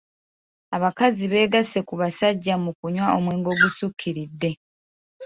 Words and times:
Abakazi 0.75 1.23
beegasse 1.31 1.79
ku 1.87 1.93
basajja 2.01 2.53
mu 2.63 2.71
kunywa 2.79 3.07
omwenge 3.17 3.47
ogusukkiridde. 3.53 4.51